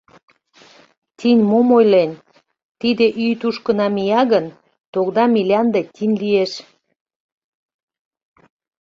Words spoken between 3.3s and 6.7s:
тушко намия гын, тогда милянде тинь лиеш.